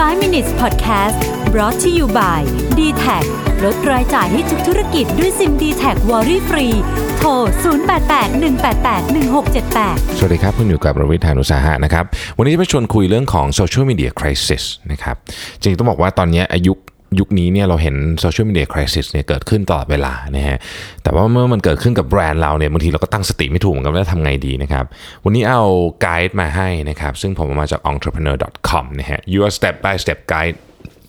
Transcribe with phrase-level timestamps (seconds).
[0.00, 1.16] 5 minutes podcast
[1.52, 2.40] brought to you by
[2.78, 3.04] d t แท
[3.64, 6.66] ลดรายจ่ายให้ทุกธุรกิจด้วยซิม d t แทวอรี่ฟรี
[7.16, 12.04] โทร 0881881678 สวัสดีครับคุณอยู่กับรวิทยานุสาหะนะครับ
[12.38, 15.16] วันนี้จะมาชวนคุยเรื่องของ social media crisis นะครับ
[15.60, 16.72] จริงๆต้องบอกว่าตอนนี้อายุ
[17.18, 20.58] ยุคนี้เนี่ยเราเห็น social media crisis เนี่ยเกิดขึ้นตลอดเวลานะฮะ
[21.02, 24.84] แต่ว่าเมื่อมันเกิดขึ้นกับแบรนด์เราเนี่ยบางทีเราก็ตั้งสติไม่ถูกเหมือนกันว่าทำไงดีนะครับ
[25.24, 25.62] วันนี้เอา
[26.00, 30.56] ไกด์มาให้นะครับ ซึ่งผมเอามาจาก entrepreneur.com นะฮะ your step by step guide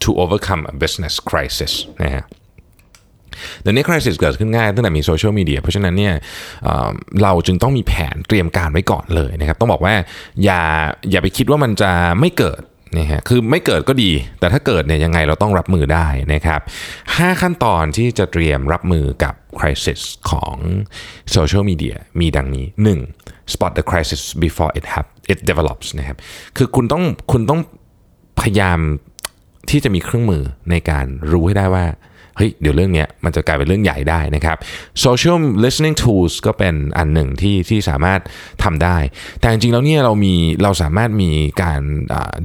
[0.04, 1.74] to overcome a business crisis
[2.04, 2.24] นะฮะ
[3.62, 6.14] เดี๋ยวนี้ crisis เกิดขึ้นง่ายตั้งแต่มีโซเชียลมีเดียเพราะฉะนั้นเนี่ย
[7.24, 9.94] เราจึงต้องมีแผนเตรียมการไว้ก่อนเลยนะครับ ต้องบอกว่า
[10.44, 10.62] อย่า
[11.12, 12.62] อย่าไปคิดว่ามันจะไม่เกิด
[12.98, 16.62] นะฮะคือไม่เกิดก็ดี แต่ถ้าเกิดเนี่ยยังไงเราต้องรับมือได้นะครับ
[17.00, 20.56] 5ขั้นตอนที่จะเตรียมรับมือกับ crisis ของ
[21.32, 22.66] โซเชียลมีเดียมีดังนี้
[23.10, 23.54] 1.
[23.54, 26.18] spot the crisis before it have it develops นะครับ
[26.58, 27.62] คือคุณต้องคุณต้อง
[28.42, 28.80] พยายาม
[29.70, 31.86] ที่จะมีเครื่องมือในการรู้ให้ได้ว่า
[32.38, 34.58] เฮ้ยเดี๋ยวเรื่องเนี้ยมันจะกลายเป็นเรื่องใหญ่ได้นะครับ
[35.06, 38.20] social listening tools ก็เป็นอันหนึ่งที่ที่สามารถ
[38.64, 38.98] ทำได้
[39.40, 41.32] แต่จริงๆแล้วเนี่ยเรามีเราสามารถมี
[41.64, 41.82] การ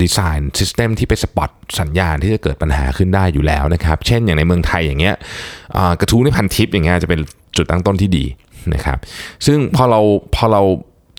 [0.02, 5.14] ดีไซน์ซิสเต็มที่ไปสปอตสัญญาณที่จะเกิดปัญหาขึ้นได้อยู่แล้วนะครับ เช่นอย่างในเมืองไทยอย่างเงี้ย
[6.00, 7.20] กระทู้ในพันทิปอย่างเงี้ยจะเป็น
[7.56, 8.24] จุดตั้งต้นที่ดี
[8.74, 8.98] นะครับ
[9.46, 10.00] ซึ่งพอเรา
[10.36, 10.62] พอเรา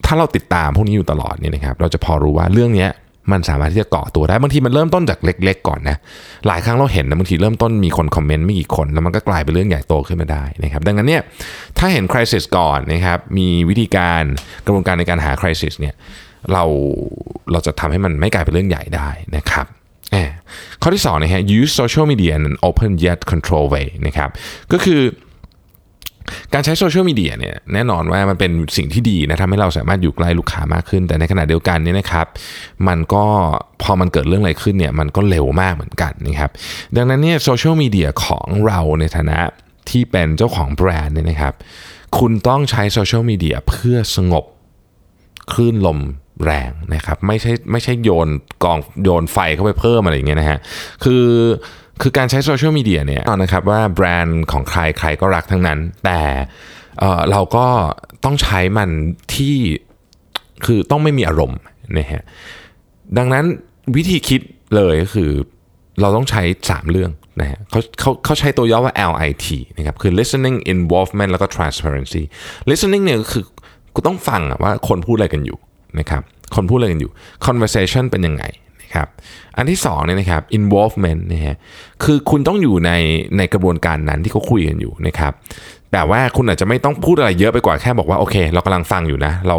[0.05, 2.91] ถ้าเราติดตามพวกนี้อยู่ตลอดเนี่ยนะครับเราจะพอรู้ว่าเรื่องเนี้ย
[3.31, 5.97] มันสามารถที่จะเกาะตัวได้บางทีมันเริ่มต้นจากเล็ก ๆ ก่อนนะ
[6.47, 11.21] หลายครั้งเราเห็นนะบางทีเริ่มต้นมีคนคอมเมนต์ไม่กี่คนแล้วมันก็กลายเป็นเรื่องใหญ่โตขึ้นมาได้นะครับดังนั้นเนี่ย
[11.77, 14.23] ถ้าเห็นคริสก่อนนะครับมีวิธีการ
[14.65, 15.93] กระบวนการในการหาคริสเนี่ย
[16.53, 16.63] เรา
[17.51, 19.65] เราจะทำให้มันไม่กลายเป็นเรื่องใหญ่ได้นะครับ
[20.11, 20.29] แอบ
[20.81, 24.29] ข้อที่2นะฮะ use social media in an open yet controlled way นะครับ
[24.71, 25.01] ก็คือ
[26.53, 32.27] การใช้โซเชียลมีเดียเนี่ยแน่นอนว่ามันเป็นสิ่งที่ดีนะทำให้เราสามารถอยู่ใกล้ลูกค้ามากขึ้น แต่ในขณะเดียวกันเนี่ยนะครับ
[32.87, 33.25] มันก็
[33.81, 36.51] พอมันเกิดเรื่องอะไรขึ้นเนี่ยมันก็เร็วมากเหมือนกันนะครับ
[36.95, 39.39] ดังนั้นเนี่ยโซเชียลมีเดียของเราในฐานะ
[39.89, 41.53] ที่เป็นเจ้าของแบรนด์เนี่ยนะครับ
[42.17, 44.45] คุณต้องใช้โซเชียลมีเดียเพื่อสงบ
[45.51, 45.99] คลื่นลม
[46.45, 48.29] แรงนะครับไม่ใช่ไม่ใช่โยน
[48.63, 50.59] กองโยนไฟเข้าไปเพิ่มอะไรอย่างเงี้ยนะฮะ
[51.03, 51.25] คือ
[52.01, 56.21] คือการใช้โซเชียลมีเดียเนี่ยนะครับว่าแบรนด์ของใครใครก็รักทั้งนั้น แต่
[56.99, 57.65] เเราก็
[58.25, 58.89] ต้องใช้มัน
[59.35, 59.55] ที่
[60.65, 61.59] คือต้องไม่มีอารมณ์
[61.97, 62.23] นะฮะ
[63.17, 63.45] ดังนั้น
[63.95, 64.41] วิธีคิด
[64.75, 65.31] เลยก็คือ
[66.01, 67.11] เราต้องใช้ 3 เรื่อง
[67.41, 69.47] นะฮะเขาเขาเขาใช้ตัวย่อว่า LIT
[69.77, 72.23] นะครับคือ listening involvement แล้วก็ transparency
[72.69, 73.43] listening เนี่ยก็คือ
[73.95, 75.57] กูต้องฟังว่าคนพูดอะไรกันอยู่
[75.99, 76.21] นะครับ
[76.55, 77.11] คนพูดอะไรกันอยู่
[77.45, 78.43] conversation เป็นยังไง
[78.81, 79.07] นะครับ
[79.57, 81.55] อันที่2เนี่ยนะครับ involvement นะฮะ
[82.03, 82.91] คือคุณต้องอยู่ใน
[83.37, 85.33] ในกระบวนการนั้นที่เขาคุยกันอยู่นะครับ
[85.91, 89.57] แต่ว่าคุณอาจจะไม่ต้องพูดอะไรเยอะไปกว่าแค่บอกว่าโอเค เรากำลังฟังอยู่นะ เรา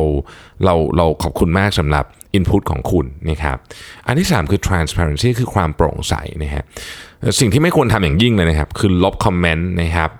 [0.65, 2.05] เราเราขอบคุณมากสำหรับ
[2.39, 3.57] input ของคุณนะครับ
[4.07, 6.65] อันที่ 3 คือ transparency คือความโปร่งใสนะฮะ
[7.41, 10.11] สิ่งที่ไม่ควรทำอย่างยิ่งเลยนะครับ คือลบคอมเมนต์นะครับ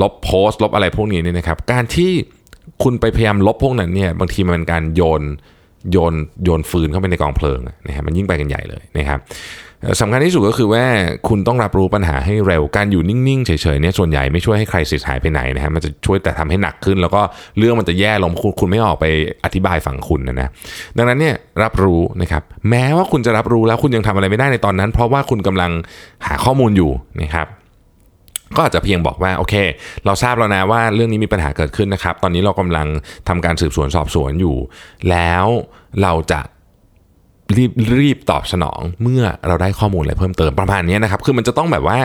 [0.00, 2.12] ลบโพสต์ลบอะไรพวกนี้เนี่ยนะครับ การที่
[2.82, 5.22] คุณไปพยายามลบพวกนั้นเนี่ยบางทีมันเป็นการโยน
[5.92, 6.14] โยน
[6.44, 9.20] โยนฟืนเข้าไปในกองเพลิงนะฮะมันยิ่งไปกันใหญ่เลยนะครับ
[10.00, 10.84] สำคัญที่สุดก็คือว่า
[11.28, 17.22] คุณต้องรับรู้ปัญหาให้เร็วการอยู่นิ่งๆเฉยๆเนี่ยส่วนใหญ่ไม่ช่วยให้ใครเสิทธิ์หายไปไหนนะฮะมันจะช่วยแต่ทำให้หนักขึ้น แล้วก็
[17.58, 19.06] เรื่องมันจะแย่ลงคุณคุณไม่ออกไป
[19.44, 20.48] อธิบายฝั่งคุณนะนะ
[20.96, 25.70] ดังนั้นเนี่ยรับรู้นะครับแม้ว่าคุณจะรับรู้แล้วคุณยังทำอะไรไม่ได้ในตอนนั้น เพราะว่าคุณกำลัง
[26.26, 26.90] หาข้อมูลอยู่
[27.22, 27.46] นะครับ
[28.56, 29.54] ก็อาจจะเพียงบอกว่าโอเค
[30.04, 32.86] เราทราบแล้วนะว่าเรื่องนี้มีปัญหาเกิดขึ้นนะครับ ตอนนี้เรากำลัง
[33.28, 34.56] ทำการสืบสวนสอบสวนอยู่
[35.10, 35.46] แล้ว
[36.02, 36.40] เราจะ
[37.56, 37.72] รีบ
[38.02, 41.98] รีบตอบสนองเมื่อเราได้ข้อมูลอะไรเพิ่มเติมประมาณนี้นะครับ คือมันจะต้องแบบว่า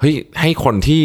[0.00, 1.02] เฮ้ยให้คนที่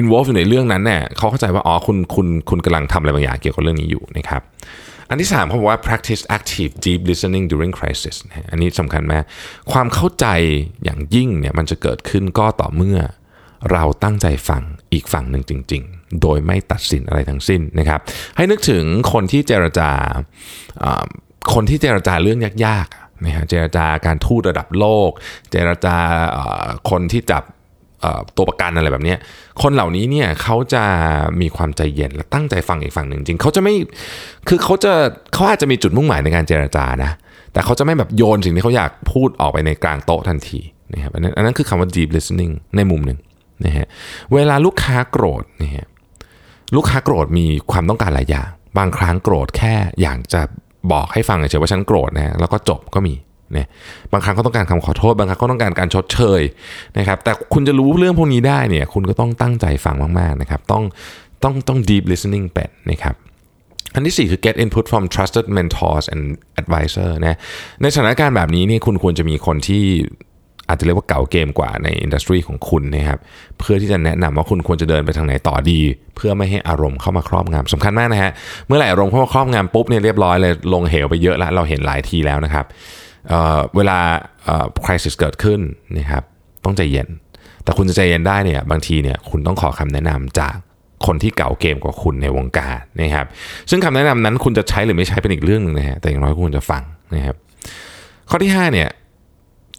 [0.00, 4.42] involve อยู่ในเรื่องนั้นเนี่ยเขาเข้าใจว่าอ๋อคุณคุณคุณกำลังทำอะไรบางอย่างเกี่ยวกับเรื่องนี้อยู่นะครับ
[5.08, 8.16] อันที่3เขาบอกว่า practice active deep listening during crisis
[8.50, 9.12] อันนี้สำคัญไหม
[9.72, 10.26] ความเข้าใจ
[10.84, 12.98] อย่างยิ่งเนี่ยมันจะเกิดขึ้นก็ต่อเมื่อ
[13.72, 18.00] เราตั้งใจฟังอีกฝั่งหนึ่งจริง ๆ โดยไม่ตัดสินอะไรทั้งสิ้นนะครับ
[18.36, 19.90] ให้นึกถึงคนที่เจรจา
[21.54, 25.10] คนที่เจรจาเรื่องยากๆนะฮะเจรจาการทูตระดับโลก
[25.50, 25.96] เจรจา
[26.90, 27.42] คนที่จับ
[28.36, 29.14] ตัวประกันอะไรแบบนี้
[29.62, 30.84] คนเหล่านี้เนี่ยเขาจะ
[31.40, 33.74] มีความใจเย็นและตั้งใจฟังอีกฝั่งหนึ่งจริงเขาจะไม่
[34.48, 34.92] คือเขาจะ
[35.34, 37.12] เขาอาจจะมีจุดมุ่งหมายในการเจรจานะ
[37.52, 40.60] แต่เขาจะไม่แบบโยนสิ่งที่เขาอยากพูดออกไปในกลางโต๊ะทันที
[40.92, 43.18] นะครับอันนั้นอันนั้นคือคำว่า deep listening ในมุมหนึ่ง
[43.64, 43.86] นะฮะ
[44.34, 45.86] เวลาลูกค้าโกรธนะฮะ
[46.76, 48.48] ลูกค้าโกรธมีความต้องการหลายอย่าง
[48.78, 50.40] บางครั้งโกรธแค่อยากจะ
[50.92, 53.14] บอกให้ฟังเฉยว่าฉันโกรธนะแล้วก็จบก็มี
[53.56, 53.68] นะ
[54.12, 56.40] บางครั้งก็ต้องการคำขอโทษ บางครั้งก็ต้องการการชดเชย
[56.98, 60.84] นะครับแต่คุณจะรู้เรื่องพวกนี้ได้เนี่ยคุณก็ต้องตั้งใจฟังมากๆนะครับต้อง
[61.42, 63.14] ต้องต้อง deep listening เป็นนะครับ
[63.94, 66.24] อันที่ 4 คือ get input from trusted mentors and
[66.60, 67.38] advisor นะ
[67.80, 69.84] ในสถานการณ์แบบนี้นี่คุณควรจะมีคนที่
[70.68, 73.18] อาจจะเรียกว่าเก่าเกมกว่าในอินดัสทรีของคุณนะครับ
[73.58, 75.80] เพื่อที่จะแนะนำว่าคุณควรจะเดินไปทางไหนต่อดี
[76.16, 78.30] เพื่อไม่ให้อารมณ์เข้ามาครอบงำสำคัญมากนะฮะ
[78.66, 82.66] เมื่อไหร่อารมณ์เข้ามาครอบงำปุ๊บเนี่ยเรียบร้อยเลยลงเหวไปเยอะแล้วเราเห็นหลายทีแล้วนะครับ
[83.28, 83.98] เเวลา
[84.84, 85.60] คริสิสเกิดขึ้น
[85.98, 86.22] นะครับ
[86.64, 87.08] ต้องใจเย็น
[87.64, 90.54] แต่คุณจะใจเย็นได้เนี่ยบางทีเนี่ยคุณต้องขอคำแนะนำจาก
[91.06, 93.26] คนที่เก่าเกมกว่าคุณในวงการนะครับ
[93.70, 96.82] ซึ่งคำแนะนำนั้นคุณจะใช้หรือไม่ใช้เป็นอีกเรื่องหนึ่งนะฮะแต่อย่างน้อยคุณจะฟัง
[97.14, 97.36] นะครับ
[98.30, 98.88] ข้อที่5เนี่ย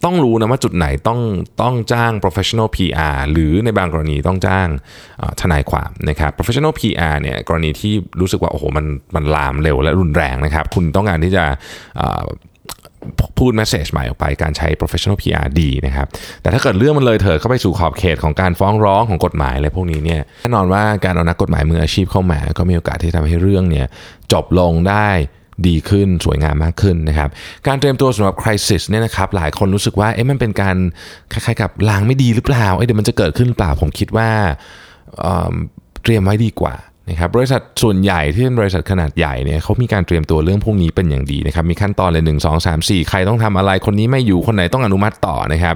[0.06, 1.20] ต้องรู้นะว่าจุดไหนต้อง
[1.62, 4.68] ต้องจ้าง professional PR หรือในบางกรณีต้องจ้าง
[5.40, 11.44] ทนายความนะครับ professional PR เนี่ยกรณีที่รู้สึกว่าโอ้โหมันมันลามเร็วและรุนแรงนะครับ คุณต้องการที่จะ
[13.38, 16.06] พูดแมสเซจใหม่ออกไปการใช้ professional PR ดีนะครับ
[16.42, 23.86] แต่ถ้าเกิดเรื่องมันเลยเถิดเข้าไปสู่ขอบเขตของการฟ้องร้องของกฎหมายอะไรพวกนี้เนี่ยแน่นอนว่าการเอานักกฎหมายมืออาชีพเข้ามา ก็มีโอกาสที่ทำให้เรื่องเนี่ย
[24.32, 25.08] จบลงได้
[25.66, 27.30] ดีขึ้นสวยงามมากขึ้นนะครับ
[27.66, 30.76] การเตรียมตัวสำหรับคริสิสเนี่ยนะครับหลายคนรู้สึกว่าเอ๊ะมันเป็นการ
[31.32, 34.28] คล้ายๆกับลางไม่ดีหรือเปล่าเอ๊ะเดี๋ยวมันจะเกิดขึ้นหรือเปล่าผมคิดว่า
[36.02, 36.74] เตรียมไว้ดีกว่า
[37.08, 45.74] นะครับบริษัทส่วนใหญ่ที่เป็นบริษัทขนาดใหญ่เนี่ยเขามีการเตรียมตัวเรื่องพวกนี้เป็นอย่างดีนะครับมีขั้นตอนเลยหนึ่งสองสามสี่ใครต้องทำอะไรคนนี้ไม่อยู่คนไหนต้องอนุมัติต่อนะครับ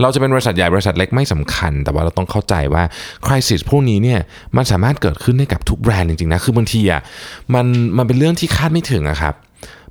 [0.00, 2.82] เราจะเป็นบริษัทใหญ่บริษัทเล็กไม่สำคัญ แต่ว่าเราต้องเข้าใจว่า
[3.26, 4.20] คริสิสพวกนี้เนี่ย
[4.56, 7.00] มันสามารถเกิดขึ้นได้กับทุกแบรนด์จริงๆนะคือบางทีอะ
[7.54, 9.34] มันมันเป็นเรื่องที่คาดไม่ถึงอะครับ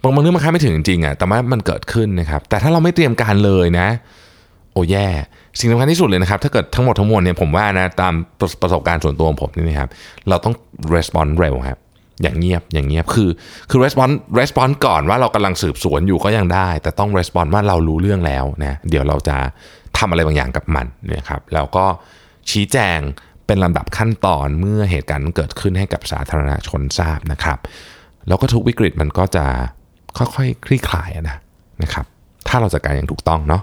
[0.02, 3.88] บางบางเรื่องมันคาดไม่ถึงจริงๆอะแต่ว่ามันเกิดขึ้นนะครับแต่ถ้าเราไม่เตรียมการเลยนะ
[4.74, 5.08] โอ้แย่
[5.60, 8.14] สิ่งสำคัญที่สุดเลยนะครับ ถ้าเกิดทั้งหมดทั้งมวลเนี่ยผมว่านะตาม
[8.62, 9.90] ประสบการณ์ส่วนตัวของผมนี่นะครับ
[10.30, 10.56] เราต้อง
[10.96, 11.80] response เร็วครับ
[12.22, 13.30] อย่างเงียบอย่างเงียบคือ
[13.70, 19.38] คือ response response ก่อนว่าเรากำลังสืบสวนอยู่ก็ยังได้ แต่ต้อง response ว่าเรารู้เรื่องแล้วนะเดี๋ยวเราจะ
[19.98, 20.86] ทำอะไรบางอย่างกับมัน
[21.16, 21.86] นะครับแล้วก็
[22.50, 23.00] ชี้แจง
[23.46, 27.58] เป็นลำดับขั้นตอนเมื่อเหตุการณ์เกิดขึ้นให้กับสาธารณชนทราบนะครับ
[28.28, 29.46] แล้วก็ทุกวิกฤตมันก็จะ
[30.18, 31.38] ค่อยๆคลี่คลายนะ
[31.84, 32.06] นะครับ
[32.48, 33.62] ถ้าเราจัดการอย่างถูกต้องเนาะ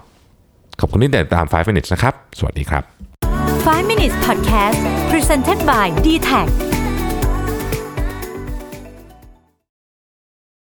[0.79, 2.83] ขอบคุณที่ติดตาม 5 minutes นะครับ สวัสดีครับ
[3.67, 4.79] 5 minutes podcast
[5.11, 6.47] presented by d t a c